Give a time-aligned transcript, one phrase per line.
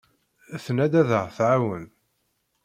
[0.63, 1.85] Tenna-d ad aɣ-tɛawen.